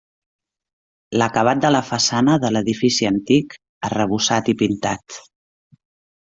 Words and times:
L'acabat 1.21 1.61
de 1.65 1.71
la 1.75 1.81
façana 1.89 2.37
de 2.45 2.51
l'edifici 2.55 3.09
antic, 3.11 3.55
arrebossat 3.91 4.51
i 4.55 4.57
pintat. 4.63 5.21